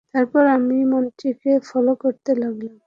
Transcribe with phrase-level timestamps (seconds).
[0.13, 2.75] তারপর আমি, মন্ত্রীকে ফলো করতে লাগলাম।